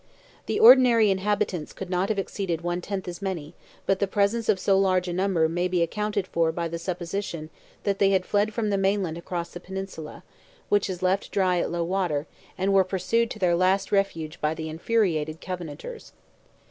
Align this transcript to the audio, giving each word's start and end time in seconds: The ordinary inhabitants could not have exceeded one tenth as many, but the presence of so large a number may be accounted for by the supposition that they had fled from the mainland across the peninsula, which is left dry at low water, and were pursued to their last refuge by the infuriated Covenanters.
The 0.47 0.59
ordinary 0.59 1.11
inhabitants 1.11 1.73
could 1.73 1.87
not 1.91 2.09
have 2.09 2.17
exceeded 2.17 2.61
one 2.61 2.81
tenth 2.81 3.07
as 3.07 3.21
many, 3.21 3.53
but 3.85 3.99
the 3.99 4.07
presence 4.07 4.49
of 4.49 4.59
so 4.59 4.75
large 4.75 5.07
a 5.07 5.13
number 5.13 5.47
may 5.47 5.67
be 5.67 5.83
accounted 5.83 6.25
for 6.25 6.51
by 6.51 6.67
the 6.67 6.79
supposition 6.79 7.51
that 7.83 7.99
they 7.99 8.09
had 8.09 8.25
fled 8.25 8.51
from 8.51 8.71
the 8.71 8.79
mainland 8.79 9.19
across 9.19 9.51
the 9.51 9.59
peninsula, 9.59 10.23
which 10.69 10.89
is 10.89 11.03
left 11.03 11.29
dry 11.29 11.59
at 11.59 11.69
low 11.69 11.83
water, 11.83 12.25
and 12.57 12.73
were 12.73 12.83
pursued 12.83 13.29
to 13.29 13.37
their 13.37 13.55
last 13.55 13.91
refuge 13.91 14.41
by 14.41 14.55
the 14.55 14.69
infuriated 14.69 15.39
Covenanters. 15.39 16.13